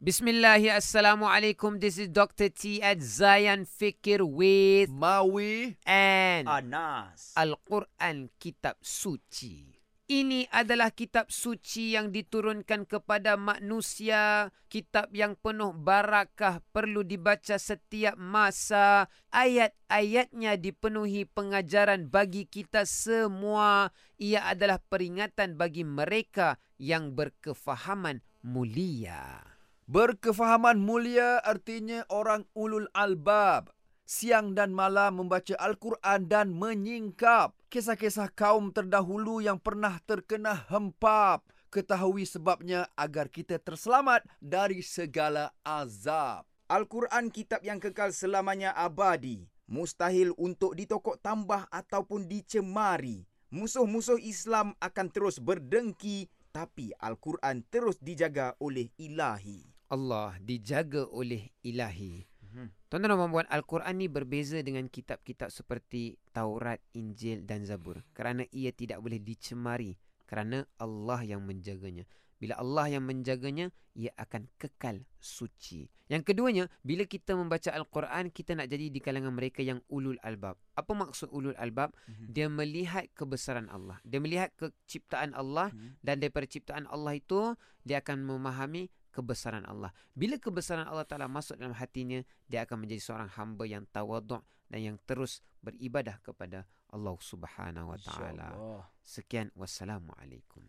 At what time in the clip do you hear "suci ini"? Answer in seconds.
8.80-10.48